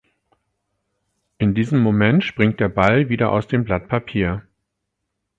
In 1.37 1.53
diesem 1.53 1.77
Moment 1.79 2.23
springt 2.23 2.59
der 2.59 2.69
Ball 2.69 3.09
wieder 3.09 3.31
aus 3.31 3.45
dem 3.47 3.65
Blatt 3.65 3.87
Papier. 3.87 4.41